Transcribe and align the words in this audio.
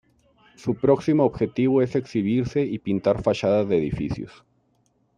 Su 0.55 0.73
próximo 0.73 1.25
objetivo 1.25 1.83
es 1.83 1.95
exhibirse 1.95 2.63
y 2.65 2.79
pintar 2.79 3.21
fachadas 3.21 3.69
de 3.69 3.77
edificios. 3.77 4.43